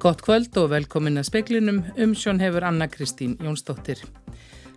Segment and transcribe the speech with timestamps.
[0.00, 1.82] Gott kvöld og velkomin að speklinum.
[2.00, 4.00] Umsjón hefur Anna Kristín Jónsdóttir.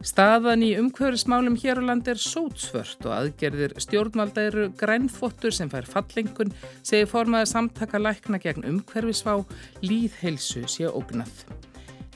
[0.04, 5.88] Staðan í umhverfismálum hér á land er sótsvört og aðgerðir stjórnvalda eru grænþvottur sem fær
[5.88, 6.52] fallengun,
[6.84, 9.38] segir formaði samtaka lækna gegn umhverfisvá,
[9.80, 11.32] líðheilsu sé ógnað.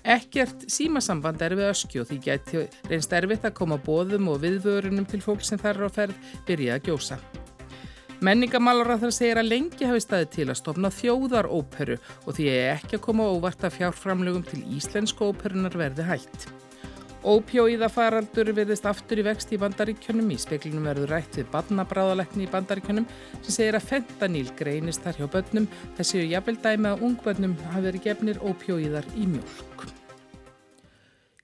[0.04, 5.08] Ekkert símasamband er við öskju og því geti reynst erfitt að koma bóðum og viðvörunum
[5.08, 7.24] til fólk sem þarf á ferð byrja að gjósa.
[8.18, 13.04] Menningamálaráþar segir að lengi hafi staði til að stofna þjóðaróperu og því er ekki að
[13.06, 16.48] koma óvart að fjárframlögum til íslensku óperunar verði hætt.
[17.28, 20.32] Ópjóíða faraldur verðist aftur í vext í bandaríkjönum.
[20.34, 25.28] Í speklinum verður rætt við badnabráðalekni í bandaríkjönum sem segir að fentaníl greinist þar hjá
[25.36, 25.70] börnum.
[26.00, 29.97] Það séu jafnvel dæmi að ungbönnum hafi verið gefnir ópjóíðar í mjölk.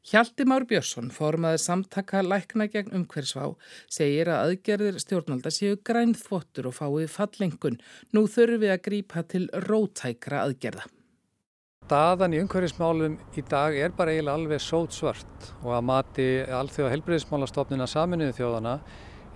[0.04, 3.46] Hjalti Már Björnsson, formaður samtaka lækna gegn umhverfsvá,
[3.88, 7.78] segir að aðgerðir stjórnvalda séu grænþvottur og fáið fallengun.
[8.12, 10.84] Nú þurfum við að grípa til rótækra aðgerða.
[11.88, 16.94] Daðan í umhverfismálum í dag er bara eiginlega alveg sót svart og að mati allþjóða
[16.98, 18.78] helbreyðismálastofnuna saminuðu þjóðana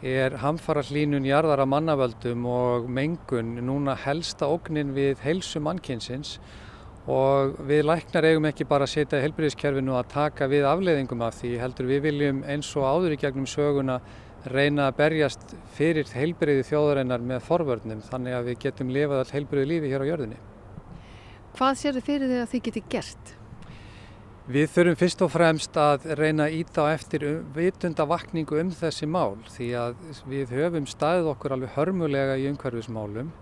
[0.03, 6.41] er hamfara hlínun jarðara mannavöldum og mengun núna helsta ógnin við heilsu mannkynsins
[7.07, 11.53] og við læknar eigum ekki bara að setja helbriðiskerfinu að taka við afleiðingum af því
[11.61, 14.01] heldur við viljum eins og áður í gegnum söguna
[14.47, 19.71] reyna að berjast fyrir heilbriði þjóðarinnar með forvörnum þannig að við getum lifað all heilbriði
[19.71, 20.39] lífi hér á jörðinni.
[21.57, 23.33] Hvað sér þið fyrir því að þið geti gert?
[24.47, 27.23] Við þurfum fyrst og fremst að reyna að íta eftir
[27.55, 29.97] vitundavakningu um þessi mál því að
[30.29, 33.33] við höfum staðið okkur alveg hörmulega í umhverfismálum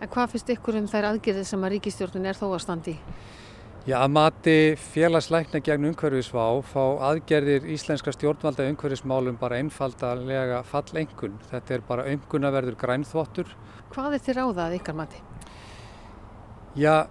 [0.00, 2.94] En hvað finnst ykkur um þær aðgerðið sem að ríkistjórnun er þó að standi?
[3.84, 11.34] Já, að mati félagslækna gegn umhverfisvá fá aðgerðir íslenska stjórnvalda umhverfismálum bara einfaldalega fallengun.
[11.50, 13.52] Þetta er bara öngunaverður grænþvottur.
[13.92, 15.20] Hvað er þér á það ykkar mati?
[16.80, 17.04] Já,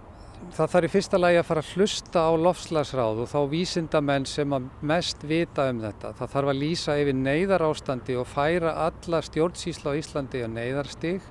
[0.58, 4.58] það þarf í fyrsta lagi að fara að hlusta á lofslagsráð og þá vísindamenn sem
[4.58, 6.10] að mest vita um þetta.
[6.18, 11.22] Það þarf að lýsa yfir neyðar ástandi og færa alla stjórnsísla á Íslandi á neyðarstig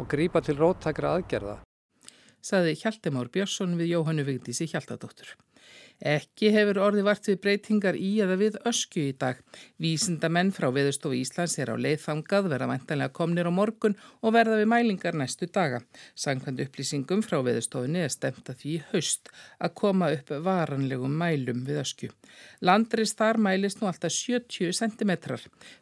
[0.00, 1.60] og grípa til róttakra aðgerða.
[2.40, 5.34] Saði Hjaltemár Björnsson við Jóhannu Vigdísi Hjaltadóttur.
[6.00, 9.36] Ekki hefur orði vart við breytingar í eða við ösku í dag.
[9.76, 14.70] Vísindamenn frá Veðurstofu Íslands er á leiðfangað, verða vantanlega komnir á morgun og verða við
[14.72, 15.82] mælingar næstu daga.
[16.16, 19.28] Sankvæmt upplýsingum frá Veðurstofunni er stemt að því haust
[19.60, 22.08] að koma upp varanlegum mælum við ösku.
[22.64, 25.12] Landris þar mælist nú alltaf 70 cm.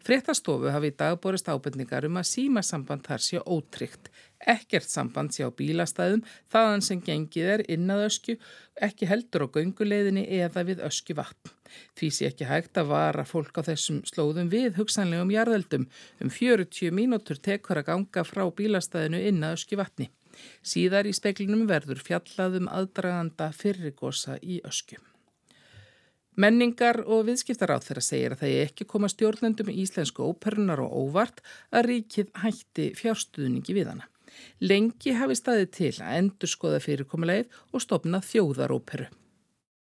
[0.03, 4.11] Fréttastofu hafi í dag borist ábyrningar um að símasamband þar sé ótryggt.
[4.47, 6.21] Ekkert samband sé á bílastæðum
[6.53, 8.37] þaðan sem gengið er innað ösku,
[8.79, 11.51] ekki heldur á gönguleiðinni eða við ösku vatn.
[11.99, 15.89] Því sé ekki hægt að vara fólk á þessum slóðum við hugsanlegum jarðeldum.
[16.23, 20.09] Um 40 mínútur tekur að ganga frá bílastæðinu innað ösku vatni.
[20.63, 25.01] Síðar í speklinum verður fjallaðum aðdraganda fyrrigosa í ösku.
[26.39, 30.95] Menningar og viðskiptaráð þeirra segir að það er ekki koma stjórnendum í Íslensku óperunar og
[30.95, 31.43] óvart
[31.75, 34.07] að ríkið hætti fjárstuðningi við hana.
[34.61, 39.09] Lengi hafi staðið til að endur skoða fyrirkomulegið og stopna þjóðaróperu.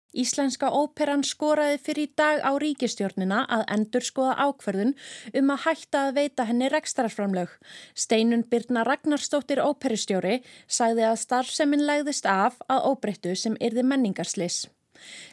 [0.09, 4.95] Íslenska óperan skoraði fyrir í dag á ríkistjórnina að endur skoða ákverðun
[5.37, 7.53] um að hætta að veita henni rekstararframlög.
[7.93, 14.65] Steinun Birna Ragnarstóttir óperustjóri sagði að starfseminn legðist af að óbreyttu sem yrði menningarslis.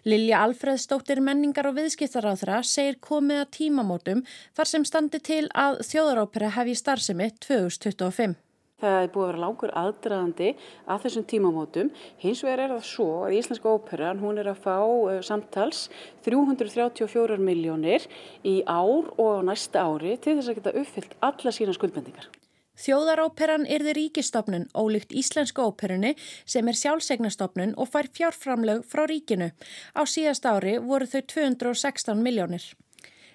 [0.05, 4.25] Lilja Alfreðstóttir menningar og viðskiptaráðra segir komið að tímamótum
[4.55, 8.37] þar sem standi til að þjóðarópera hefji starfsemi 2025.
[8.77, 10.49] Það er búið að vera langur aðdraðandi
[10.85, 11.91] að þessum tímamótum.
[12.21, 15.87] Hins vegar er það svo að Íslenska óperan hún er að fá uh, samtals
[16.27, 18.05] 334 miljónir
[18.45, 22.29] í ár og á næsta ári til þess að geta uppfyllt alla sína skuldbendingar.
[22.77, 26.13] Þjóðaróperan er þið ríkistofnun ólíkt Íslenska óperunni
[26.45, 29.55] sem er sjálfsegnastofnun og fær fjárframlög frá ríkinu.
[29.97, 32.75] Á síðast ári voru þau 216 miljónir.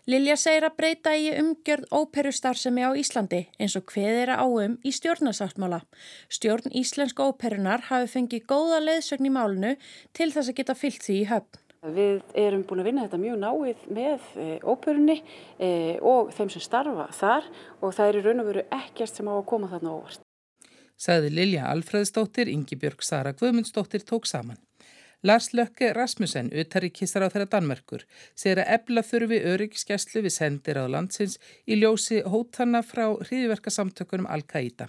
[0.09, 4.77] Lilja segir að breyta í umgjörð óperustarfsemi á Íslandi eins og hveð er að áum
[4.81, 5.83] í stjórnarsáttmála.
[6.25, 9.75] Stjórn Íslenska óperunar hafi fengið góða leðsögn í málunu
[10.18, 11.62] til þess að geta fyllt því í höfn.
[11.81, 15.15] Við erum búin að vinna þetta mjög náið með e, óperunni
[15.57, 15.69] e,
[16.01, 17.48] og þeim sem starfa þar
[17.81, 20.25] og það er í raun og veru ekkert sem á að koma þarna óvart.
[21.01, 24.62] Saði Lilja Alfreðsdóttir, Ingi Björg Sara Guðmundsdóttir tók saman.
[25.23, 30.89] Lars Lökke Rasmussen, utarikistar á þeirra Danmerkur, segir að ebla þurfi öryggiskeslu við sendir á
[30.89, 31.35] landsins
[31.69, 34.88] í ljósi hótana frá hriðverkasamtökunum Al-Qaida.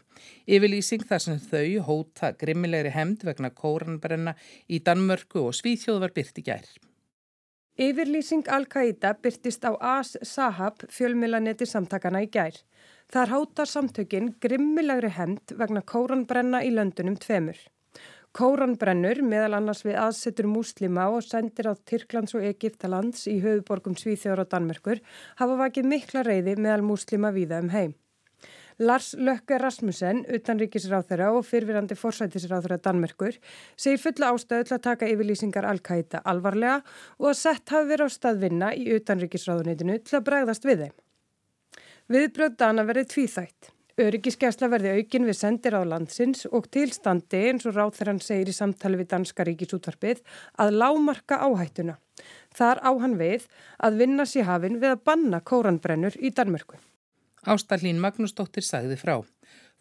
[0.49, 4.33] Yfirlýsing þar sem þau hóta grimmilegri hemd vegna kóranbrenna
[4.73, 6.65] í Danmörku og Svíþjóð var byrt í gær.
[7.77, 12.57] Yfirlýsing Al-Qaida byrtist á As Sahab fjölmilanetti samtakana í gær.
[13.13, 17.61] Þar hótar samtökin grimmilegri hemd vegna kóranbrenna í löndunum tveimur.
[18.33, 23.93] Kóran brennur meðal annars við aðsetur múslima og sendir á Tyrklands og Egiptalands í höfuborgum
[23.93, 25.03] Svíþjóður og Danmerkur
[25.37, 27.93] hafa vakið mikla reyði meðal múslima víða um heim.
[28.81, 33.37] Lars Lökke Rasmussen, utanríkisráþara og fyrfirandi forsætisráþara Danmerkur,
[33.77, 36.81] segir fulla ástöðu til að taka yfirlýsingar Al-Qaida alvarlega
[37.21, 40.99] og að sett hafi verið á staðvinna í utanríkisráðunitinu til að bregðast við þeim.
[42.17, 43.75] Viðbröð Dana verið tvíþætt.
[44.01, 48.97] Öryggiskesla verði aukin við sendir á landsins og tilstandi eins og ráþarann segir í samtali
[48.97, 50.23] við Danska ríkisútvarpið
[50.65, 51.99] að lámarka áhættuna.
[52.57, 53.45] Þar á hann við
[53.77, 56.81] að vinna sér hafinn við að banna kóranbrennur í Danmörku.
[57.45, 59.19] Ástallín Magnúsdóttir sagði frá.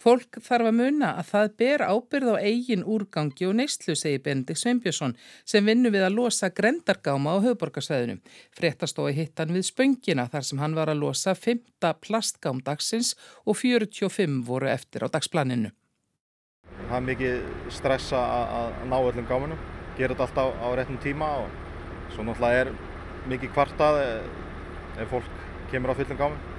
[0.02, 4.58] Fólk þarf að muna að það ber ábyrð á eigin úrgangi og neyslu, segi Bendik
[4.58, 5.14] Sveinbjörnsson,
[5.46, 8.18] sem vinnu við að losa grendargáma á höfuborgarsvæðinu.
[8.58, 11.92] Frettastói hittan við spöngina þar sem hann var að losa 5.
[12.02, 13.14] plastgám dagsins
[13.46, 15.70] og 45 voru eftir á dagsplaninu.
[16.88, 18.22] Það er mikið stressa
[18.58, 19.66] að ná öllum gámanum,
[20.00, 22.74] gera þetta alltaf á réttum tíma og svo náttúrulega er
[23.30, 26.51] mikið kvartað ef fólk kemur á fullum gámum.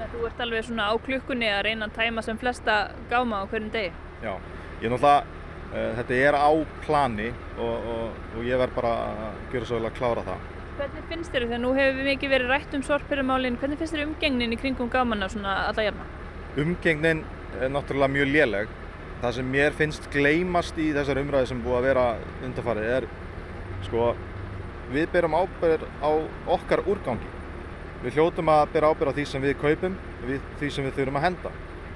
[0.00, 2.76] Þú ert alveg svona á klukkunni að reyna að tæma sem flesta
[3.10, 3.90] gáma á hverjum degi.
[4.24, 4.32] Já,
[4.80, 5.42] ég er náttúrulega,
[5.72, 6.50] uh, þetta er á
[6.86, 10.48] plani og, og, og ég verð bara að gera svo vel að klára það.
[10.80, 14.06] Hvernig finnst þér, þegar nú hefur við mikið verið rætt um sorpirumálinn, hvernig finnst þér
[14.06, 16.06] umgengnin í kringum gámanna svona alla jafna?
[16.60, 17.24] Umgengnin
[17.60, 18.76] er náttúrulega mjög léleg.
[19.20, 22.06] Það sem mér finnst gleymast í þessar umræði sem búið að vera
[22.46, 23.08] undarfarið er,
[23.84, 24.14] sko,
[24.94, 26.10] við berum ábyrð á
[26.56, 27.28] okkar úrgangi.
[28.00, 31.18] Við hljótum að bera ábyrð á því sem við kaupum, við, því sem við þurfum
[31.20, 31.50] að henda.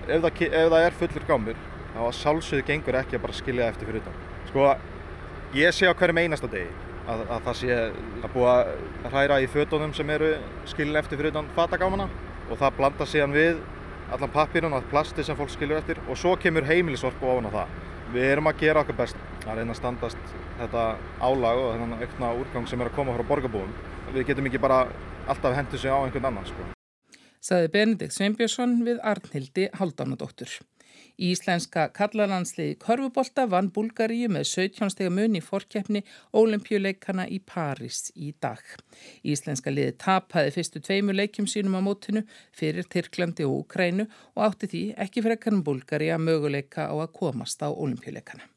[0.04, 1.62] Ef það, ef það er fullur gámur,
[1.94, 4.32] þá að sjálfsögðu gengur ekki að bara skilja eftir fyrir þetta.
[4.50, 4.66] Sko,
[5.56, 6.68] ég sé á hverjum einasta degi
[7.08, 10.34] að, að það sé að búa að hræra í fötunum sem eru
[10.70, 12.08] skilja eftir fyrir þetta fatagámana
[12.50, 13.62] og það blanda síðan við
[14.14, 17.74] allan pappirun og plasti sem fólk skilja eftir og svo kemur heimilisorp ofan á það.
[18.14, 20.84] Við erum að gera okkur best að reyna að standast þetta
[21.24, 23.72] álag og þennan aukna úrgang sem er að koma frá borgarbúum.
[24.14, 24.84] Við getum ekki bara
[25.26, 26.68] alltaf hendur sig á einhvern annan sko.
[27.44, 30.60] Saði Benedikt Sveinbjörnsson við Arnhildi Haldánadóttur.
[31.18, 36.02] Íslenska kallalandsliði Körfubolta vann Bulgaríu með 17 stega mun í forkeppni
[36.34, 38.62] ólimpjuleikana í París í dag.
[39.22, 42.24] Íslenska liði tapaði fyrstu tveimu leikjum sínum á mótinu
[42.56, 47.14] fyrir Tyrklandi og Ukrænu og átti því ekki fyrir ekkanum Bulgarí að möguleika á að
[47.20, 48.53] komast á ólimpjuleikana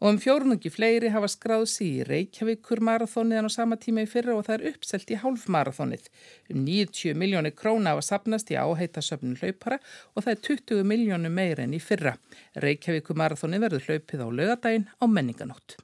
[0.00, 4.36] og um fjórnungi fleiri hafa skráð sig í Reykjavíkur marathóniðan á sama tíma í fyrra
[4.36, 6.10] og það er uppselt í hálfmarathónið.
[6.52, 9.80] Um 90 miljónir króna hafa sapnast í áheita söfnum hlaupara
[10.14, 12.16] og það er 20 miljónu meir enn í fyrra.
[12.60, 15.78] Reykjavíkur marathónið verður hlaupið á lögadaginn á menninganótt.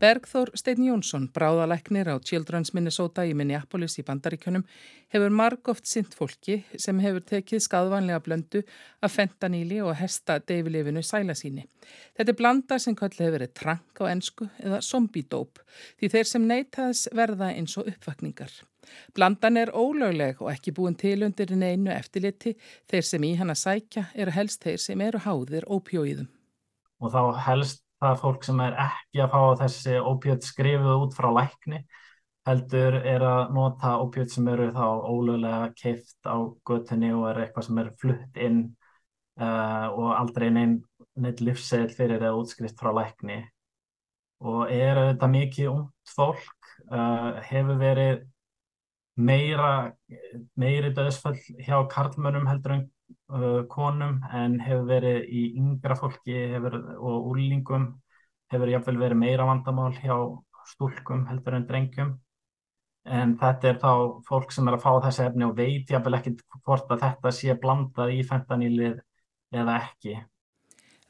[0.00, 4.62] Bergþór Steinn Jónsson, bráðaleknir á Children's Minnesota í Minneapolis í Bandaríkjunum,
[5.12, 8.62] hefur margóft sint fólki sem hefur tekið skadvanlega blöndu
[9.04, 11.66] af fentaníli og hesta deyfilifinu sælasíni.
[12.16, 15.60] Þetta er blanda sem kalli hefur verið trank á ensku eða zombidóp
[16.00, 18.56] því þeir sem neytaðs verða eins og uppvakningar.
[19.12, 22.54] Blandan er ólögleg og ekki búin til undir neinu eftirliti.
[22.88, 26.32] Þeir sem í hana sækja eru helst þeir sem eru háðir ópjóiðum.
[27.04, 31.16] Og þá helst það er fólk sem er ekki að fá þessi ópjöld skrifuð út
[31.16, 31.84] frá lækni
[32.48, 37.66] heldur er að nota ópjöld sem eru þá ólögulega keift á göttunni og er eitthvað
[37.66, 38.60] sem er flutt inn
[39.40, 40.78] uh, og aldrei neinn
[41.20, 43.42] neitt livsegl fyrir eða útskrift frá lækni.
[44.40, 48.22] Og er þetta mikið ungt fólk uh, hefur verið
[49.20, 49.92] meira
[50.56, 52.86] meiri döðsfall hjá karlmönum heldur en
[53.32, 57.86] uh, konum en hefur verið í yngra fólki hefur, og úrlingum
[58.52, 60.16] hefur jáfnveil verið meira vandamál hjá
[60.70, 62.16] stúlkum heldur en drengjum.
[63.04, 63.92] En þetta er þá
[64.28, 66.34] fólk sem er að fá þessi efni og veit jáfnveil ekki
[66.66, 69.00] hvort að þetta sé blandað í fentanýlið
[69.56, 70.18] eða ekki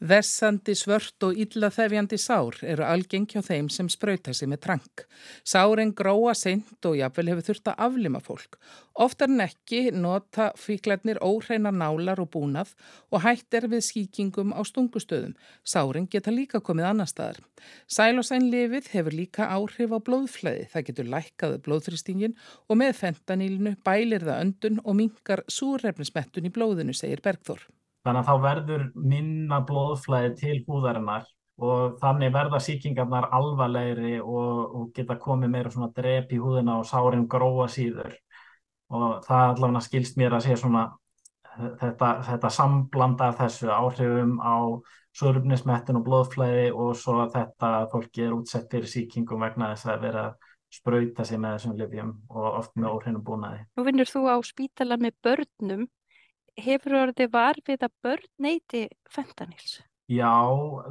[0.01, 5.03] Vessandi, svört og illaþefjandi sár eru algeng hjá þeim sem spröytar sig með trank.
[5.45, 8.57] Sárin gróa seint og jafnvel hefur þurft að aflima fólk.
[8.97, 12.73] Oftar en ekki nota fíklarnir óhreinar nálar og búnað
[13.13, 15.35] og hætt er við skíkingum á stungustöðum.
[15.69, 17.43] Sárin geta líka komið annar staðar.
[17.93, 20.65] Sælosænlefið hefur líka áhrif á blóðflæði.
[20.73, 22.39] Það getur lækkaðu blóðþristingin
[22.73, 27.69] og með fentanílinu bælir það öndun og mingar súrefnismettun í blóðinu, segir Bergþór.
[28.05, 31.27] Þannig að þá verður minna blóðflæði til húðarinnar
[31.61, 36.89] og þannig verða síkingarnar alvarlegri og, og geta komið meira svona drep í húðina og
[36.89, 38.15] sárin gróa síður.
[38.91, 40.87] Og það allavega skilst mér að sé svona
[41.83, 44.81] þetta, þetta samblanda þessu áhrifum á
[45.21, 50.25] surfnismettun og blóðflæði og svo þetta fólki er útsett fyrir síkingum vegna þess að vera
[50.71, 53.65] spröyta sig með þessum lifjum og oft með óhreinum búnaði.
[53.77, 55.89] Nú vinnur þú á spítala með börnum.
[56.61, 59.81] Hefur orðið var við að börn neyti fentanils?
[60.11, 60.35] Já,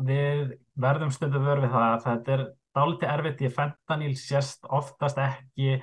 [0.06, 1.96] við verðum stundu vörð við það.
[2.06, 2.44] Þetta er
[2.78, 5.80] dálítið erfitt í fentanil sérst oftast ekki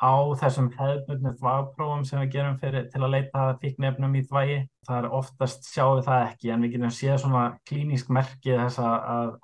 [0.00, 4.58] á þessum hefðbundnu þvagprófum sem við gerum fyrir, til að leita fíknefnum í þvægi.
[4.88, 9.34] Það er oftast við það ekki en við getum séð svona klínísk merkið þess að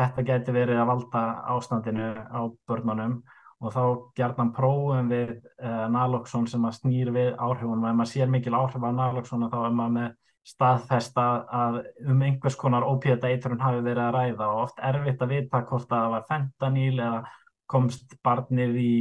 [0.00, 3.18] þetta geti verið að valda ástandinu á börnunum
[3.60, 3.82] og þá
[4.18, 5.32] gerðan prófum við
[5.62, 7.84] uh, naloxón sem að snýr við áhrifunum.
[7.84, 10.12] Og ef maður sér mikil áhrif af naloxónu þá er maður með
[10.44, 11.78] staðfest að
[12.10, 14.48] um einhvers konar ópíðata eitrun hafi verið að ræða.
[14.50, 17.22] Og oft erfitt að vita hvort það var fentaníl eða
[17.70, 18.96] komst barnið í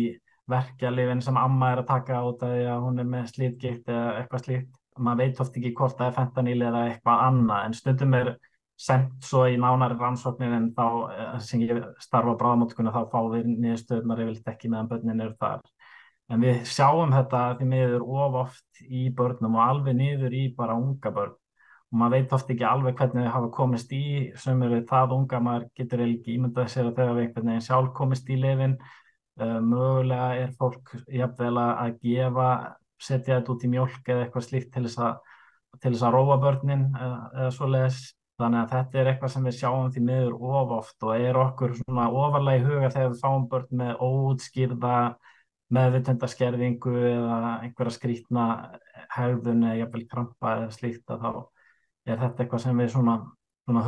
[0.52, 4.16] verkjalifin sem amma er að taka át að því að hún er með slítgikt eða
[4.22, 4.80] eitthvað slíkt.
[5.04, 7.68] Man veit oft ekki hvort það er fentaníl eða eitthvað annað.
[7.68, 8.34] En stundum er
[8.80, 13.20] sendt svo í nánari rannsóknir en þá eh, sem ég starfa á bráðamótkunna þá fá
[13.34, 15.62] við niðurstöðunar yfirleitt ekki meðan börnin eru þar.
[16.32, 20.78] En við sjáum þetta því miður of oft í börnum og alveg niður í bara
[20.80, 21.38] unga börn
[21.94, 24.04] og maður veit oft ekki alveg hvernig þau hafa komist í
[24.42, 27.92] sem eru það unga, maður getur ekki ímyndað sér að þau hafa einhvern veginn sjálf
[28.00, 28.80] komist í lifin
[29.42, 32.50] Uh, mögulega er fólk jafnvel að gefa,
[33.02, 35.32] setja þetta út í mjölk eða eitthvað slíkt til þess að,
[35.90, 38.02] að róa börnin eða, eða svo leiðis.
[38.42, 41.76] Þannig að þetta er eitthvað sem við sjáum því miður of oft og er okkur
[41.78, 44.96] svona ofarlega í huga þegar við fáum börn með óutskýrða
[45.74, 48.48] meðvitundaskerðingu eða einhverja skrítna
[49.14, 51.32] hegðun eða jafnvel krampa eða slíkt að þá
[52.10, 53.18] er þetta eitthvað sem við svona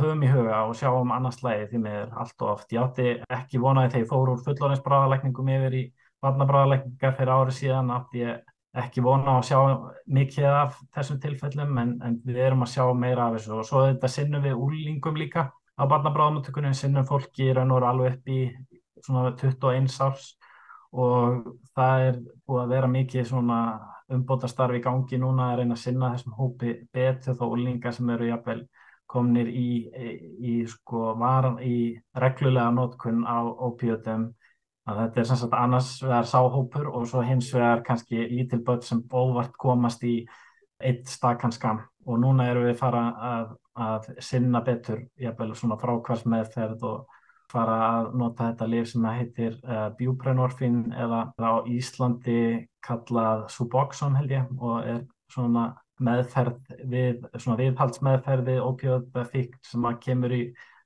[0.00, 2.72] höfum í huga og sjáum annars lægi því með allt og oft.
[2.72, 5.82] Ég átti ekki vonaði þegar ég fór úr fullóninsbráðalækningum yfir í
[6.24, 9.58] barnabráðalækningar fyrir árið síðan átti ég ekki vona að sjá
[10.18, 13.54] mikið af þessum tilfellum en, en við erum að sjá meira af þessu.
[13.56, 18.32] Og svo þetta sinnum við úrlingum líka á barnabráðamötukunum, sinnum fólki raun og alveg upp
[18.32, 18.40] í
[19.04, 20.30] svona 21 árs.
[20.96, 22.18] Og það er
[22.48, 23.60] búið að vera mikið svona
[24.12, 28.10] umbóta starfi í gangi núna að reyna að sinna þessum hópi betur þó úrlinga sem
[28.14, 28.60] eru jafnvel
[29.10, 30.12] komnir í, í,
[30.50, 31.14] í, sko,
[31.62, 31.76] í
[32.18, 34.30] reglulega nótkunn á ópíutum
[34.86, 38.84] að þetta er sem sagt annars vegar sáhópur og svo hins vegar kannski lítil börn
[38.86, 40.16] sem óvart komast í
[40.78, 47.16] eitt stakkanskam og núna erum við fara að, að sinna betur jafnvel svona frákværsmeðferð og
[47.50, 54.34] fara að nota þetta lif sem heitir uh, bjúprenorfin eða á Íslandi kallað Suboxone held
[54.34, 55.02] ég og er
[55.32, 55.68] svona
[56.02, 56.58] meðferð
[56.90, 60.42] við, svona viðhaldsmeðferð við ópíðafíkt sem að kemur í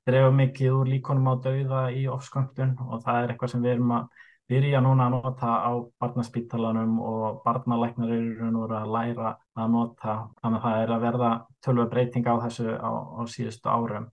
[0.07, 3.95] drefa mikið úr líkonum á dauða í ofsköndun og það er eitthvað sem við erum
[3.97, 4.07] að
[4.51, 10.65] byrja núna að nota á barnaspítalanum og barnalæknar eru að læra að nota þannig að
[10.65, 11.29] það er að verða
[11.63, 14.09] tölva breyting á þessu á, á síðustu árum.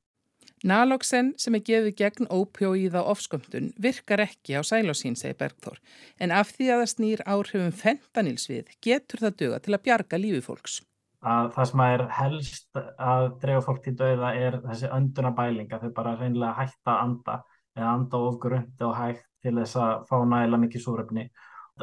[0.66, 5.78] Naloxen sem er gefið gegn ópjóíða ofskömmtun virkar ekki á sælosín, segi Bergþór,
[6.18, 10.42] en af því að það snýr áhrifum fentanilsvið getur það döga til að bjarga lífi
[10.42, 10.80] fólks.
[11.18, 15.90] Að það sem er helst að dreyfa fólk til döða er þessi önduna bælinga, þau
[15.96, 17.38] bara reynilega hætta að anda
[17.78, 21.24] eða anda of grundi og hægt til þess að fá nægilega mikið súröfni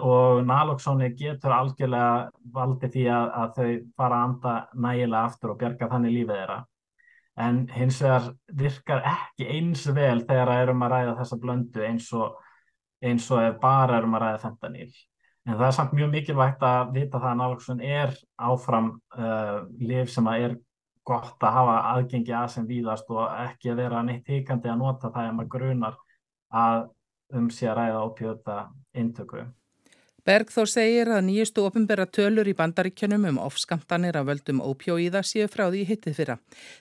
[0.04, 5.60] og naloxóni getur algjörlega valdi því að, að þau fara að anda nægilega aftur og
[5.62, 6.58] bjarga þannig lífið þeirra.
[7.46, 8.30] En hins vegar
[8.62, 12.38] virkar ekki eins vel þegar erum að ræða þessa blöndu eins og,
[13.04, 14.92] eins og ef bara erum að ræða fentaníl.
[15.46, 18.88] En það er samt mjög mikilvægt að vita það að nálgsun er áfram
[19.18, 20.56] uh, liv sem að er
[21.06, 25.12] gott að hafa aðgengi að sem víðast og ekki að vera neitt híkandi að nota
[25.14, 26.00] það ef maður grunar
[26.50, 26.88] að
[27.38, 28.58] um sé að ræða ópjóta
[28.98, 29.46] intöku.
[30.26, 35.68] Bergþór segir að nýjustu ofinbera tölur í bandaríkjunum um ofskamtanir af völdum ópjóíða séu frá
[35.68, 36.36] því hittið fyrra.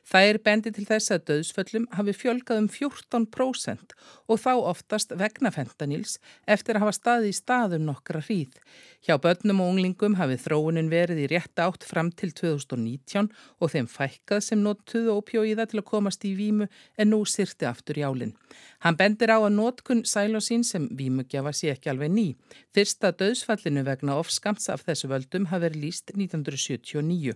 [0.09, 3.93] Það er bendi til þess að döðsföllum hafi fjölgað um 14%
[4.33, 6.17] og þá oftast vegna fentanils
[6.49, 8.57] eftir að hafa staði í staðum nokkra hríð.
[9.05, 13.29] Hjá börnum og unglingum hafi þróunin verið í rétt átt fram til 2019
[13.61, 18.01] og þeim fækkað sem notuðu ópjóíða til að komast í vímu en nú sirti aftur
[18.01, 18.33] í álinn.
[18.81, 22.27] Hann bendir á að notkun sælosín sem vímugjafa sé ekki alveg ný.
[22.73, 27.33] Fyrsta döðsfallinu vegna ofskamts af þessu völdum hafi verið líst 1979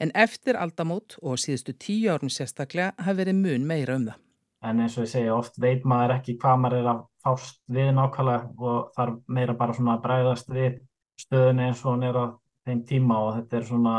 [0.00, 4.20] en eftir aldamót og síðustu tíu árun sérstaklega hafi verið mun meira um það.
[4.64, 7.90] En eins og ég segja oft veit maður ekki hvað maður er að fást við
[7.98, 10.78] nákvæmlega og þarf meira bara svona að bræðast við
[11.20, 12.24] stöðunni eins og hún er á
[12.64, 13.96] þeim tíma og þetta er svona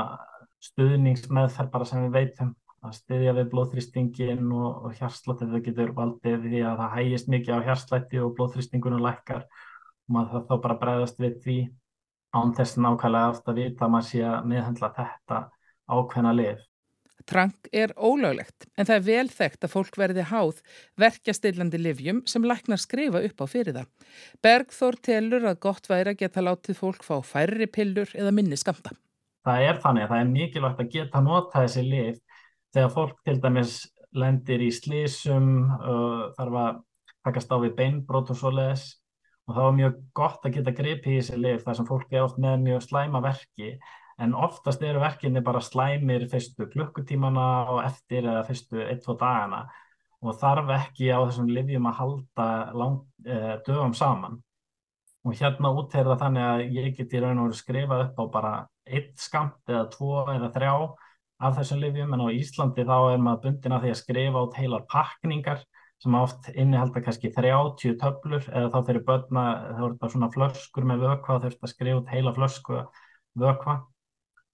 [0.72, 6.64] stuðningsmeðferð sem við veitum að stuðja við blóðþrýstingin og, og hjarslætti það getur valdið því
[6.66, 9.46] að það hægist mikið á hjarslætti og blóðþrýstingunum lækkar
[10.08, 11.58] og maður þá bara bregðast við því
[12.34, 15.42] án þess nákvæmlega aftur að vita að maður sé að meðhandla þetta
[15.94, 16.62] ákveðna lif.
[17.30, 20.60] Trank er ólöglegt en það er vel þekkt að fólk verði háð
[21.00, 23.88] verkjastillandi livjum sem læknar skrifa upp á fyrir það.
[24.44, 28.92] Bergþór telur að gott væri að geta látið fólk fá færri pillur eða minni skamta.
[29.48, 32.20] Það er þannig að það er mikilvægt að geta nota þessi liv
[32.74, 33.78] þegar fólk til dæmis
[34.14, 35.48] lendir í slísum,
[35.80, 36.84] uh, þarf að
[37.24, 38.86] takast á við beinbrót og svoleiðis
[39.48, 42.24] og það var mjög gott að geta gripið í þessi liv þar sem fólk er
[42.24, 43.74] oft með mjög slæma verki.
[44.22, 49.66] En oftast eru verkinni bara slæmir fyrstu klukkutímana og eftir eða fyrstu 1-2 dagana.
[50.24, 52.48] Og þarf ekki á þessum livjum að halda
[52.78, 54.38] lang, eh, dögum saman.
[55.26, 58.20] Og hérna út er það þannig að ég get í raun og veru skrifað upp
[58.20, 58.54] á bara
[58.88, 60.74] eitt skamt eða tvo eða þrjá
[61.44, 64.58] af þessum livjum en á Íslandi þá er maður bundin að því að skrifa át
[64.60, 65.64] heilar pakningar
[66.04, 70.88] sem oft innihalda kannski 30 töflur eða þá fyrir börna þá er þetta svona flöskur
[70.92, 72.84] með vökva þurft að skrifa át heila flösku
[73.40, 73.80] vökva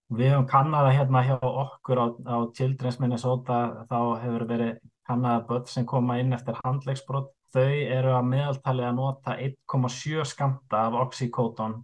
[0.09, 4.71] Við höfum kannaða hérna hjá okkur á, á Children's Minnesota þá hefur verið
[5.05, 7.29] kannaða börn sem koma inn eftir handlegsbrot.
[7.53, 11.79] Þau eru að meðaltali að nota 1,7 skamta af oxycodon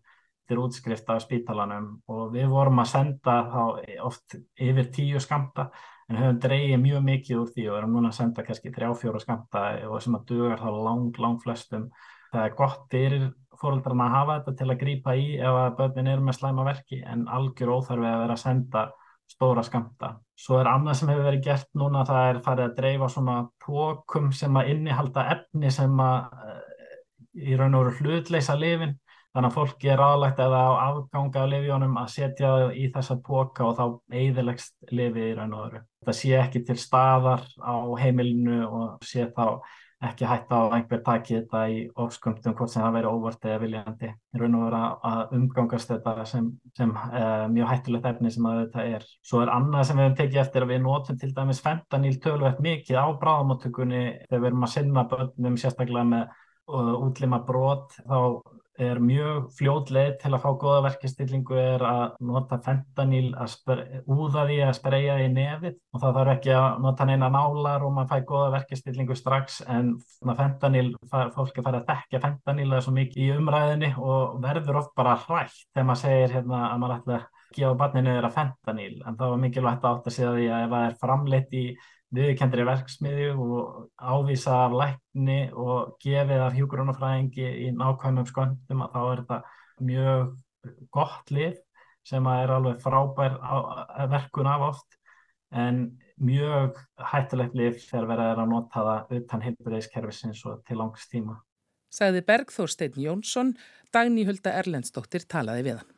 [0.50, 3.62] til útskrift af spítalanum og við vorum að senda þá
[4.10, 5.70] oft yfir 10 skamta
[6.10, 9.64] en höfum dreyið mjög mikið úr því og erum núna að senda kannski 3-4 skamta
[9.90, 11.88] og sem að dugar þá lang, lang flestum.
[12.34, 16.12] Það er gott fyrir fóröldrarna að hafa þetta til að grýpa í ef að börnin
[16.12, 18.86] er með slæma verki en algjör óþarfi að vera að senda
[19.32, 20.12] stóra skamta.
[20.38, 24.30] Svo er annað sem hefur verið gert núna það er farið að dreifa svona tókum
[24.36, 27.00] sem að innihalda efni sem að eh,
[27.50, 28.94] í raun og veru hlutleisa lifin
[29.36, 33.18] þannig að fólki er aðlægt eða á afganga af lifjónum að setja þau í þessa
[33.26, 35.82] póka og þá eigðilegst lifi í raun og veru.
[36.06, 39.60] Það sé ekki til staðar á heimilinu og sé þá
[40.06, 43.62] ekki hætta á að einhver taki þetta í ofskumtum hvort sem það veri óvart eða
[43.64, 44.10] viljandi.
[44.12, 48.50] Það er raun og vera að umgangast þetta sem, sem uh, mjög hættulegt efni sem
[48.50, 49.06] þetta er.
[49.26, 52.62] Svo er annað sem við hefum tekið eftir að við notum til dæmis fentaníl tölvert
[52.66, 58.20] mikið á bráðamáttökunni þegar við erum að sinna börnum sérstaklega með uh, útlima brot þá
[58.82, 63.56] er mjög fljóð leið til að fá góða verkestillingu er að nota fentaníl að
[64.12, 65.78] úða því að spreja í nefið.
[65.96, 69.94] Og það þarf ekki að nota neina nálar og maður fæ góða verkestillingu strax en
[70.26, 70.90] fentaníl,
[71.38, 75.58] fólki fara að dekja fentaníl eða svo mikið í umræðinni og verður oft bara hrætt
[75.72, 79.44] þegar maður segir hérna, að maður ætla að gefa barninu þeirra fentaníl en það var
[79.44, 81.66] mikilvægt átt að segja því að ef það er framleitt í
[82.16, 89.02] viðkendri verksmiðju og ávísa af lækni og gefið af hjúgrunafræðingi í nákvæmum sköndum að þá
[89.04, 89.40] er þetta
[89.90, 90.34] mjög
[90.96, 91.58] gott lið
[92.06, 93.40] sem er alveg frábær
[94.12, 95.00] verkun af oft
[95.56, 95.86] en
[96.22, 96.78] mjög
[97.12, 101.40] hættulegt lið þegar verið er að nota það utan heilbreyðiskerfisins og til langs tíma.
[101.96, 103.54] Sæði Bergþór Steinn Jónsson,
[103.96, 105.95] Dagní Hulda Erlendsdóttir talaði við hann.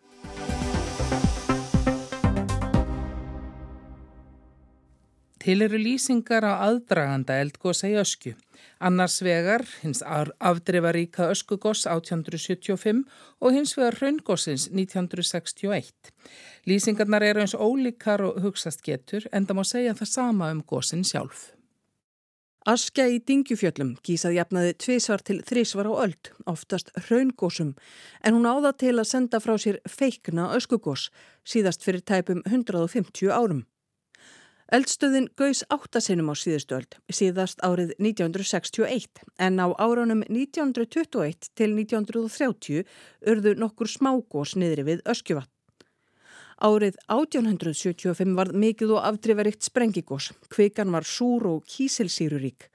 [5.47, 8.33] Til eru lýsingar á aðdraganda eldgósa í ösku.
[8.83, 13.05] Annars vegar hins afdreifaríka öskugoss 1875
[13.39, 16.11] og hins vegar hraungósins 1961.
[16.67, 21.07] Lýsingarnar eru eins ólíkar og hugsast getur en það má segja það sama um gósin
[21.07, 21.53] sjálf.
[22.67, 27.71] Askja í dingjufjöllum gísað jafnaði tvísvar til þrísvar á öld, oftast hraungósum,
[28.19, 31.07] en hún áða til að senda frá sér feikna öskugós
[31.47, 33.63] síðast fyrir tæpum 150 árum.
[34.67, 42.83] Eldstöðin gauðs áttasinnum á síðustöld, síðast árið 1961 en á árunum 1921 til 1930
[43.31, 45.53] urðu nokkur smágós niðri við Öskjuvatn.
[46.57, 50.31] Árið 1875 var mikið og afdrifarikt sprengigós.
[50.51, 52.67] Kvikan var súr og kísilsýrurík.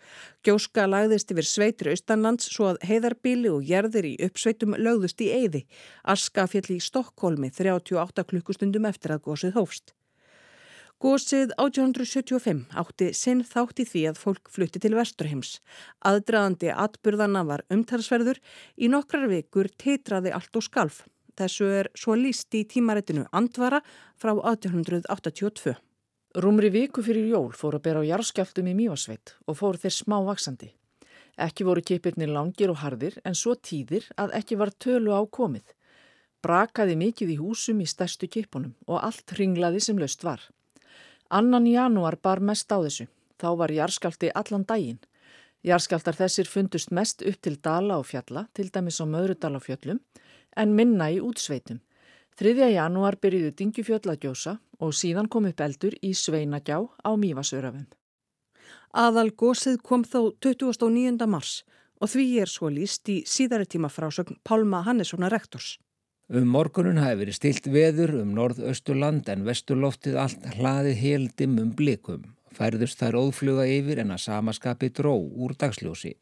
[0.46, 5.66] Gjóska lagðist yfir sveitri austanlands svo að heiðarbíli og gerðir í uppsveitum lögðust í eyði.
[6.08, 9.92] Aska fjall í Stokkólmi 38 klukkustundum eftir að gósið hófst.
[11.02, 15.56] Gósið 1875 átti sinn þátt í því að fólk flutti til Vesturheims.
[16.06, 18.38] Aðdraðandi atburðana var umtalsverður,
[18.78, 21.00] í nokkrar vikur teitraði allt og skalf.
[21.34, 23.82] Þessu er svo líst í tímarættinu Andvara
[24.14, 25.74] frá 1882.
[26.38, 30.20] Rúmri viku fyrir jól fór að bera á jarðskjáltum í Mívasveit og fór þeir smá
[30.30, 30.70] vaksandi.
[31.34, 35.66] Ekki voru kipirnir langir og hardir en svo tíðir að ekki var tölu á komið.
[36.46, 40.52] Brakaði mikið í húsum í stærstu kipunum og allt ringlaði sem löst var.
[41.32, 43.06] Annan janúar bar mest á þessu.
[43.40, 44.98] Þá var jarskjálti allan daginn.
[45.64, 50.02] Jarskjáltar þessir fundust mest upp til dala og fjalla, til dæmis á Möðrudal á fjöllum,
[50.60, 51.80] en minna í útsveitum.
[52.36, 52.68] 3.
[52.74, 57.86] janúar byrjuðu Dingjufjöll að gjósa og síðan kom upp eldur í Sveinagjá á Mývasörafum.
[58.92, 61.16] Aðal gósið kom þó 29.
[61.24, 61.62] mars
[61.96, 65.78] og því er svo líst í síðari tíma frásögn Pálma Hannessonar rektors.
[66.30, 72.28] Um morgunun hafi verið stilt veður um norðausturland en vesturloftið allt hlaðið heldum um blikum.
[72.54, 76.14] Færðust þær óðfluga yfir en að samaskapi dró úr dagsljósi.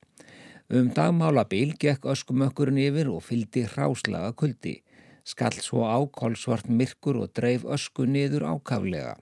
[0.72, 4.80] Um dagmálabíl gekk öskumökkurinn yfir og fyldi hráslaga kuldi.
[5.24, 9.18] Skall svo á kolsvart myrkur og dreif ösku niður ákaflega.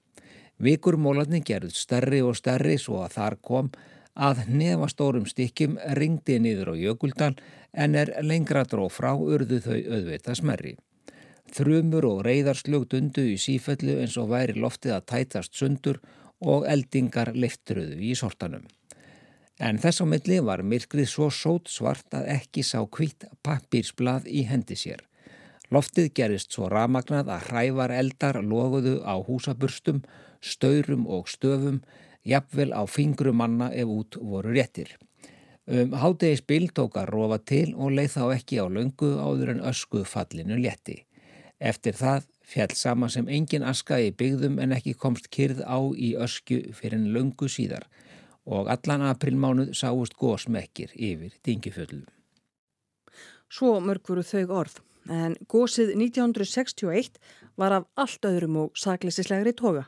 [0.63, 3.73] Vikurmólarni gerð stærri og stærri svo að þar kom
[4.19, 7.35] að nefastórum stykkjum ringdi niður á jökuldal
[7.79, 10.75] en er lengra dró frá urðu þau auðvita smerri.
[11.55, 16.01] Þrumur og reyðarslögt undu í sífellu eins og væri loftið að tætast sundur
[16.45, 18.67] og eldingar liftruðu í sortanum.
[19.59, 24.45] En þess á milli var myrkrið svo sót svart að ekki sá kvitt pappírsblað í
[24.47, 25.03] hendi sér.
[25.75, 30.05] Loftið gerist svo ramagnað að hrævar eldar loguðu á húsaburstum,
[30.41, 31.83] staurum og stöfum,
[32.25, 34.95] jafnvel á fingru manna ef út voru réttir.
[35.69, 39.65] Um hádegis bil tók að rofa til og leið þá ekki á löngu áður en
[39.69, 41.03] ösku fallinu létti.
[41.61, 46.15] Eftir það fjall sama sem engin aska í byggðum en ekki komst kyrð á í
[46.17, 47.85] ösku fyrir en löngu síðar
[48.49, 52.07] og allan aprilmánuð sáust gósmekkir yfir dingiföllum.
[53.53, 54.81] Svo mörg voru þau orð,
[55.13, 57.21] en gósið 1961
[57.61, 59.85] var af allt öðrum og sakleisislegri toga.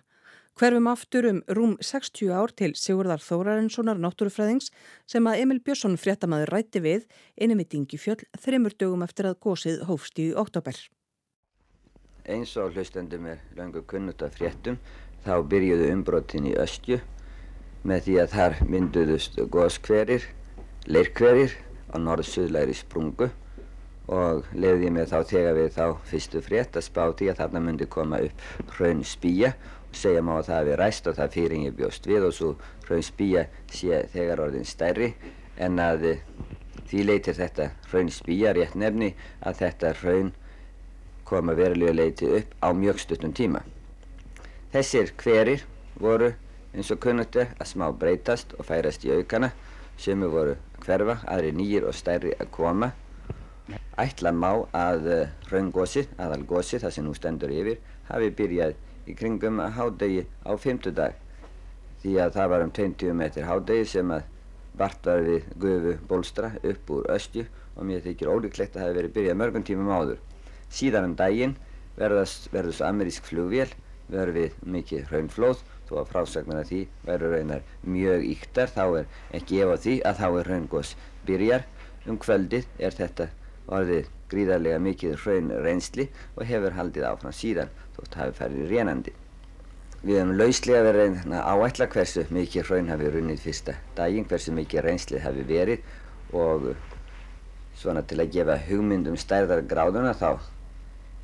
[0.60, 4.66] Hverfum aftur um rúm 60 ár til Sigurðar Þórarinssonar náttúrufræðings
[5.08, 7.06] sem að Emil Björnsson fréttamaður rætti við
[7.40, 10.76] innum í Dingifjöll þreymur dögum eftir að gósið hófst í oktober.
[12.28, 14.76] Eins og hlustendum er langur kunnut af fréttum
[15.24, 17.00] þá byrjuðu umbrotin í östju
[17.80, 20.28] með því að þar mynduðust góðskverir,
[20.84, 21.56] leirkverir
[21.88, 23.30] á norð-suðlæri sprungu
[24.10, 27.62] og lefði ég með þá þegar við þá fyrstu frétt að spá því að þarna
[27.66, 29.52] myndi koma upp hraun spýja
[29.90, 32.50] og segja má að það hefði ræst og það fyrir ég bjóst við og svo
[32.88, 35.12] hraun spýja sé þegar orðin stærri
[35.60, 36.06] en að
[36.90, 39.12] því leytir þetta hraun spýja rétt nefni
[39.46, 40.32] að þetta hraun
[41.30, 43.62] koma verulega leiti upp á mjög stuttum tíma.
[44.74, 45.62] Þessir hverir
[46.02, 46.32] voru
[46.74, 49.52] eins og kunnutu að smá breytast og færast í aukana
[50.00, 52.90] sem eru voru hverfa, aðri nýjir og stærri að koma.
[54.00, 58.76] Ætla má að uh, raungósi, aðal gósi, það sem nú stendur yfir, hafi byrjað
[59.10, 61.18] í kringum hádegi á fymtudag
[62.02, 64.28] því að það var um 20 metr hádegi sem að
[64.80, 67.44] vart var við gufu bólstra upp úr östju
[67.76, 70.22] og mér þykir ólíklegt að það hefði verið byrjað mörgum tímum áður.
[70.70, 71.56] Síðan um daginn
[71.98, 73.68] verður svo amerísk flugvél,
[74.10, 79.10] verður við mikið raunflóð þó að frásagnar að því væru raunar mjög íktar þá er
[79.36, 80.94] ekki ef á því að þá er raungós
[81.26, 81.66] byrjar.
[82.08, 83.28] Um kvöldið er þetta
[83.70, 86.06] orðið gríðarlega mikið raun reynsli
[86.36, 89.14] og hefur haldið áfram síðan þótt hafi færið rénandi.
[90.00, 94.86] Við hefum lauslega verið að áætla hversu mikið raun hafi runnið fyrsta daginn, hversu mikið
[94.86, 95.90] reynslið hafi verið
[96.36, 96.70] og
[97.76, 100.40] svona til að gefa hugmynd um stærðar gráðuna þá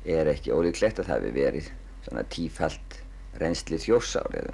[0.07, 1.71] er ekki ólíklegt að það hafi verið
[2.05, 2.99] svona tífalt
[3.41, 4.53] reynsli þjórsárið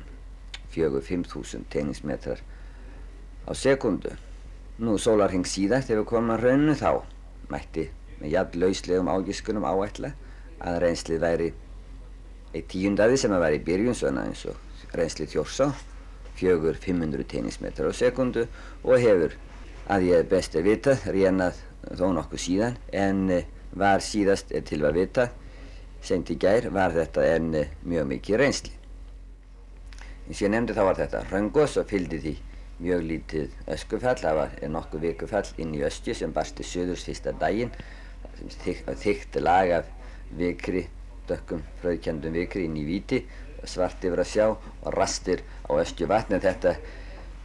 [0.74, 2.40] fjögur 5.000 teiningsmetrar
[3.46, 4.16] á sekundu.
[4.82, 7.04] Nú sólarheng síðan þegar við komum að rauninu þá
[7.54, 7.88] mætti
[8.20, 10.14] með jafn lauslegum ágiskunum áætla
[10.64, 11.50] að reynslið væri
[12.54, 15.72] eitt tíundaði sem að væri í byrjun svona eins og reynslið þjórsá
[16.38, 18.46] fjögur 500 teiningsmetrar á sekundu
[18.84, 19.36] og hefur
[19.92, 21.60] að ég best er vitað rénað
[22.00, 23.26] þó nokkuð síðan en
[23.74, 25.28] var síðast til að vita
[26.04, 27.54] sent í gær var þetta enn
[27.88, 28.74] mjög mikið reynsli.
[30.28, 32.34] Eins og ég nefndi þá var þetta röngos og fylgdi því
[32.80, 37.72] mjög lítið öskufall, það var nokkuð vikufall inn í östju sem barsti söðurs fyrsta daginn,
[39.04, 39.90] þygt lag af
[40.38, 40.88] vikri,
[41.30, 43.24] dökkum fröðkjandum vikri inn í viti,
[43.70, 46.76] svart yfir að sjá og rastir á östju vatni þetta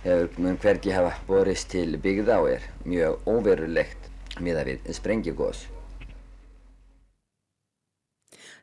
[0.03, 4.09] hefur mun hvergi hafa borist til byggða og er mjög óverulegt
[4.43, 5.67] miða við sprengjugós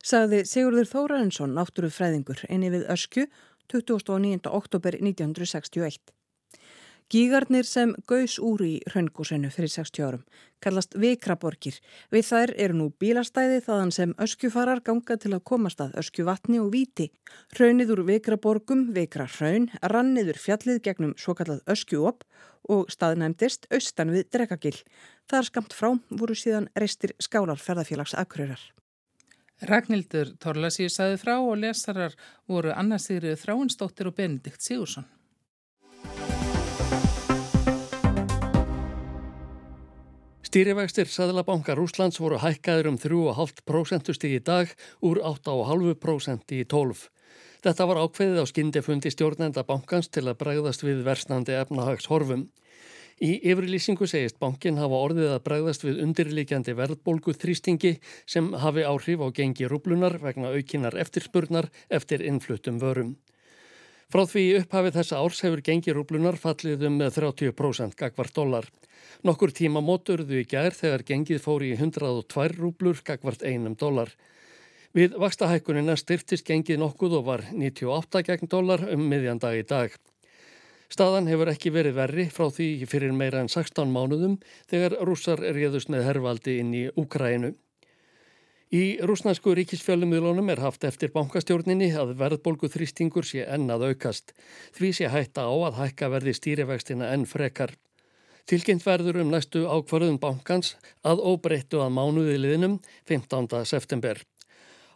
[0.05, 3.25] sagði Sigurður Þórarinsson náttúrufræðingur einni við Öskju
[3.73, 4.45] 29.
[4.53, 6.14] oktober 1961.
[7.11, 10.23] Gígarnir sem gaus úr í hraungúsinu fyrir 60 árum
[10.65, 11.77] kallast Vikraborgir.
[12.13, 16.71] Við þær eru nú bílastæði þaðan sem öskjufarar ganga til að komast að öskjuvatni og
[16.73, 17.09] viti.
[17.55, 22.25] Hraunið úr Vikraborgum, Vikra hraun, ranniður fjallið gegnum svo kallað öskjuop
[22.73, 24.77] og staðnæmdist austan við Drekagil.
[25.29, 28.61] Þar skamt frá voru síðan reistir skálar ferðarfélags Akureyrar.
[29.65, 32.17] Ragnhildur Torlasíu saði frá og lesarar
[32.49, 35.05] voru Anna Sigriður Þráinsdóttir og Benedikt Sigursson.
[40.55, 44.69] Stýrivægstir Sæðlabanka Rúslands voru hækkaður um 3,5% í dag
[45.03, 47.01] úr 8,5% í 12.
[47.65, 52.47] Þetta var ákveðið á skindifundi stjórnenda bankans til að bregðast við versnandi efnahagshorfum.
[53.19, 59.27] Í yfirlýsingu segist bankin hafa orðið að bregðast við undirlikjandi verðbólgu þrýstingi sem hafi áhrif
[59.27, 63.17] á gengi rúblunar vegna aukinar eftirspurnar eftir innfluttum vörum.
[64.13, 68.67] Frá því upphafið þessa árs hefur gengi rúblunar fallið um 30% gagvart dólar.
[69.25, 74.13] Nokkur tíma móturðu í gær þegar gengið fór í 102 rúblur gagvart einum dólar.
[74.95, 79.97] Við vakstahækkunina styrtist gengið nokkuð og var 98 gegn dólar um miðjandag í dag.
[80.85, 84.37] Staðan hefur ekki verið verri frá því fyrir meira en 16 mánuðum
[84.69, 87.55] þegar rússar réðust með hervaldi inn í Úkrænu.
[88.73, 94.33] Í rúsnarsku ríkisfjölumíðlunum er haft eftir bankastjórninni að verðbólgu þrýstingur sé ennað aukast.
[94.73, 97.75] Því sé hætta á að hækka verði stýrivextina enn frekar.
[98.49, 100.75] Tilkynnt verður um næstu ákvarðun bankans
[101.05, 103.53] að óbreyttu að mánuði liðnum 15.
[103.69, 104.21] september.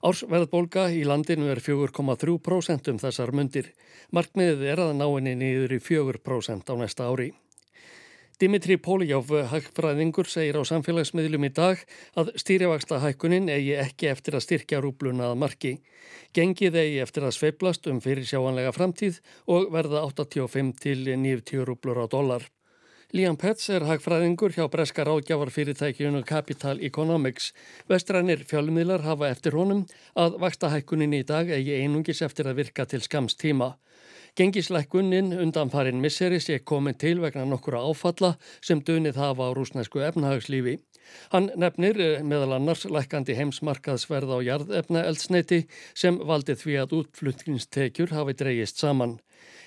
[0.02, 3.70] Ársverðbólga í landinu er 4,3% um þessar mundir.
[4.16, 7.34] Markmiðið er að ná henni niður í 4% á næsta ári.
[8.40, 11.82] Dimitri Poljáf, hægfræðingur, segir á samfélagsmiðlum í dag
[12.16, 15.72] að stýrjavaksta hækkunin eigi ekki eftir að styrkja rúbluna að marki.
[16.32, 19.20] Gengið eigi eftir að sveiblast um fyrir sjáanlega framtíð
[19.52, 22.48] og verða 85 til 90 rúblur á dólar.
[23.12, 27.52] Liam Petts er hagfræðingur hjá breska ráðgjáfarfyrirtækjunu Capital Economics.
[27.92, 29.84] Vestrænir fjölmiðlar hafa eftir honum
[30.16, 33.36] að vakstahækkunin í dag eigi einungis eftir að virka til skams
[34.30, 34.36] tíma.
[34.36, 40.00] Gengislækkunin undan farin misseri sé komin til vegna nokkura áfalla sem dunið hafa á rúsnæsku
[40.00, 40.80] efnahagslífi.
[41.32, 48.14] Hann nefnir eh, meðal annars lækandi heimsmarkaðsverð á jarðefna eldsneiti sem valdi því að útflutningstekjur
[48.14, 49.20] hafi dreyjist saman.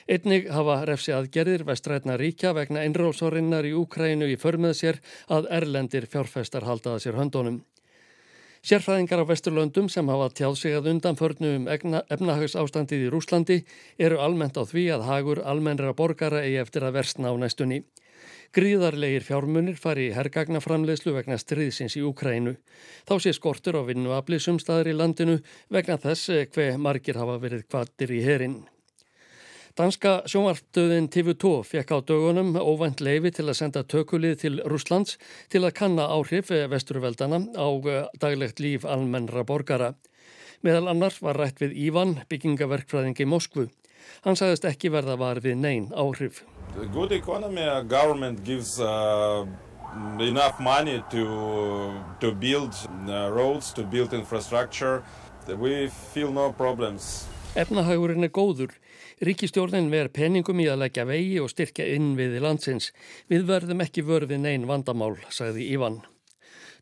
[0.08, 6.06] Einnig hafa refsi aðgerðir vestrætna ríkja vegna einrósárinnar í Úkrænu í förmið sér að erlendir
[6.06, 7.62] fjárfestar haldaða sér höndunum.
[8.62, 13.56] Sérfræðingar á Vesturlöndum sem hafa tjáð sig að undanförnu um efnahags ástandið í Rúslandi
[13.98, 17.80] eru almennt á því að hagur almennra borgara eigi eftir að versna á næstunni.
[18.54, 22.54] Gríðarlegir fjármunir fari í hergagnaframleyslu vegna stríðsins í Úkrænu.
[23.02, 28.14] Þá sé skortur á vinnuafli sumstaðar í landinu vegna þess hver margir hafa verið kvartir
[28.14, 28.60] í herin.
[29.72, 35.16] Danska sjónvarptöðin TV2 fekk á dögunum óvænt leifi til að senda tökulið til Rúslands
[35.48, 39.94] til að kanna áhrif vesturveldana á eh, daglegt líf almennra borgara.
[40.60, 43.70] Meðal annars var rætt við Ívan, byggingaverkfræðingi Moskvu.
[44.26, 46.44] Hann sagðist ekki verða var við neyn áhrif.
[46.92, 49.48] Good economy, government gives uh,
[50.20, 52.76] enough money to, to build
[53.08, 55.02] uh, roads, to build infrastructure.
[55.48, 57.24] We feel no problems.
[57.56, 58.76] Efnahagurinn er góður.
[59.22, 62.88] Ríkistjórnin ver peningum í að leggja vegi og styrkja innviði landsins.
[63.30, 66.00] Við verðum ekki vörfið neyn vandamál, sagði Ívan.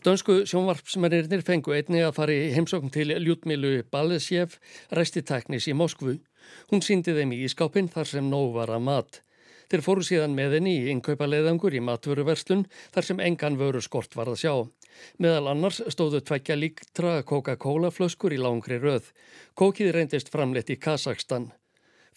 [0.00, 4.56] Dönsku sjónvarpsmennir fengu einni að fara í heimsókn til Ljútmilu Balesjev,
[4.88, 6.16] ræstiteknis í Moskvu.
[6.72, 9.20] Hún síndi þeim í ískápin þar sem nóg var að mat.
[9.68, 12.64] Þeir fóru síðan með henni í innkaupaleiðangur í matvöruverslun
[12.96, 14.54] þar sem engan vöru skort var að sjá.
[15.20, 19.12] Meðal annars stóðu tveikja líktra Coca-Cola flöskur í langri röð.
[19.52, 21.52] Kókið reyndist framleitt í Kazakstan.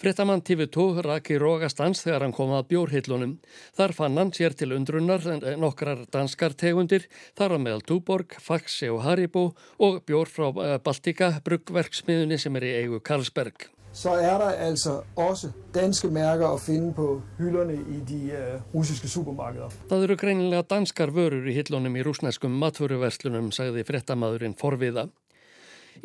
[0.04, 3.38] Frettamann TV2 raki rógastans þegar hann kom að bjórhillunum.
[3.78, 5.24] Þar fann hann sér til undrunnar
[5.56, 7.06] nokkrar danskar tegundir,
[7.40, 9.46] þar á meðal Túborg, Faxe og Haribo
[9.80, 13.70] og bjór frá eh, Baltika, bruggverksmiðunni sem er í eigu Karlsberg.
[13.96, 17.08] Så er der altså også danske mærker að finna på
[17.40, 19.72] hyllerne í de uh, russiske supermarkeder.
[19.88, 25.08] Það eru greinilega danskar vörur í hillunum í rúsneskum matföruverslunum, sagði frettamadurinn forviða.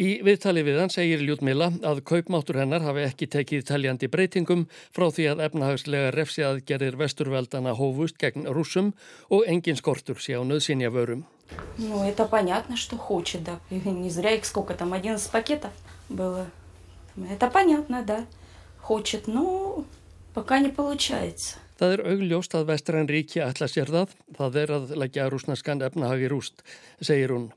[0.01, 5.05] Í viðtali við hann segir Ljúdmila að kaupmáttur hennar hafi ekki tekið teljandi breytingum frá
[5.13, 8.93] því að efnahagslega refsi aðgerðir vesturveldana hófust gegn rúsum
[9.29, 11.27] og engin skortur sé á nöðsynja vörum.
[11.77, 13.59] Ну, это понятно, что хочет, да.
[13.69, 15.71] Не зря их сколько там, 11 пакетов
[16.09, 16.47] было.
[17.29, 18.25] Это понятно, да.
[18.81, 19.85] Хочет, но
[20.33, 21.57] пока не получается.
[21.73, 26.29] Það er augljóst að vestræn ríki ætla sér það, það er að leggja rúsnaskan efnahagi
[26.31, 26.61] rúst,
[27.01, 27.47] segir hún.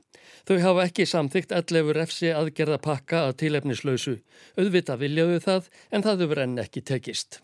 [0.48, 4.16] Þau hafa ekki samþygt allefur efsi aðgerða pakka að tílefnislausu.
[4.58, 7.38] Auðvita viljaðu það en það hefur enn ekki tekist.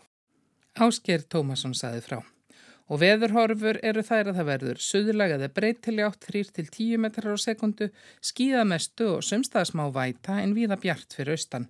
[0.79, 2.19] Ásker Tómasson saði frá.
[2.89, 7.91] Og veðurhorfur eru þær að það verður suðlagaði breytileg átt 3-10 metrar á sekundu,
[8.25, 11.69] skíðamestu og sömstaðsmá væta en viða bjart fyrir austan.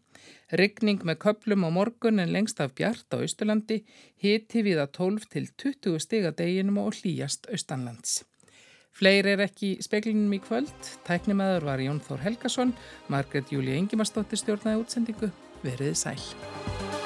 [0.55, 3.83] Ryggning með köplum á morgun en lengst af bjart á Östurlandi,
[4.23, 8.23] hiti viða 12-20 stiga deginum og hlýjast austanlands.
[8.97, 10.93] Fleiri er ekki í speklinum í kvöld.
[11.07, 12.75] Tæknimaður var Jón Þór Helgason,
[13.13, 15.33] Margret Júli Engimarsdóttir stjórnaði útsendingu.
[15.63, 16.98] Verið sæl.